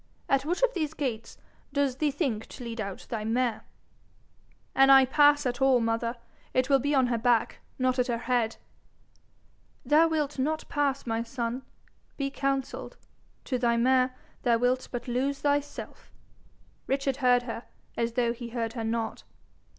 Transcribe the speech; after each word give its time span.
At 0.27 0.45
which 0.45 0.63
of 0.63 0.73
these 0.73 0.95
gates 0.95 1.37
does 1.73 1.97
thee 1.97 2.09
think 2.09 2.47
to 2.47 2.63
lead 2.63 2.81
out 2.81 3.05
thy 3.11 3.23
mare?' 3.23 3.65
'An' 4.73 4.89
I 4.89 5.05
pass 5.05 5.45
at 5.45 5.61
all, 5.61 5.79
mother, 5.79 6.17
it 6.55 6.71
will 6.71 6.79
be 6.79 6.95
on 6.95 7.05
her 7.05 7.19
back, 7.19 7.59
not 7.77 7.99
at 7.99 8.07
her 8.07 8.17
head.' 8.17 8.55
'Thou 9.85 10.07
wilt 10.07 10.39
not 10.39 10.67
pass, 10.67 11.05
my 11.05 11.21
son. 11.21 11.61
Be 12.17 12.31
counselled. 12.31 12.97
To 13.45 13.59
thy 13.59 13.77
mare, 13.77 14.15
thou 14.41 14.57
wilt 14.57 14.87
but 14.91 15.07
lose 15.07 15.37
thyself.' 15.41 16.11
Richard 16.87 17.17
heard 17.17 17.43
her 17.43 17.65
as 17.95 18.13
though 18.13 18.33
he 18.33 18.49
heard 18.49 18.73
her 18.73 18.83
not. 18.83 19.23